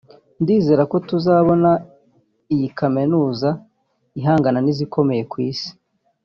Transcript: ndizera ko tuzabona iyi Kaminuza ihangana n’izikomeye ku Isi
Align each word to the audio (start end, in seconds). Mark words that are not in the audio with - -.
ndizera 0.41 0.83
ko 0.91 0.97
tuzabona 1.09 1.69
iyi 2.53 2.67
Kaminuza 2.79 3.49
ihangana 4.19 4.59
n’izikomeye 4.61 5.23
ku 5.31 5.35
Isi 5.49 5.69